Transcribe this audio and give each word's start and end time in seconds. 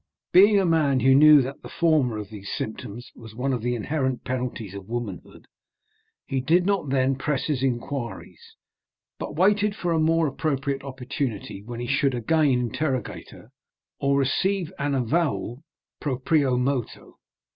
Being 0.31 0.59
a 0.59 0.65
man 0.65 1.01
who 1.01 1.13
knew 1.13 1.43
that 1.43 1.61
the 1.61 1.69
former 1.69 2.17
of 2.17 2.31
these 2.31 2.51
symptoms 2.51 3.11
was 3.13 3.35
one 3.35 3.53
of 3.53 3.61
the 3.61 3.75
inherent 3.75 4.23
penalties 4.25 4.73
of 4.73 4.89
womanhood, 4.89 5.45
he 6.25 6.41
did 6.41 6.65
not 6.65 6.89
then 6.89 7.15
press 7.15 7.45
his 7.45 7.61
inquiries, 7.61 8.55
but 9.19 9.35
waited 9.35 9.75
for 9.75 9.93
a 9.93 9.99
more 9.99 10.25
appropriate 10.25 10.81
opportunity 10.81 11.61
when 11.61 11.79
he 11.79 11.85
should 11.85 12.15
again 12.15 12.49
interrogate 12.59 13.29
her, 13.29 13.51
or 13.99 14.17
receive 14.17 14.73
an 14.79 14.95
avowal 14.95 15.61
proprio 15.99 16.57
motu. 16.57 17.17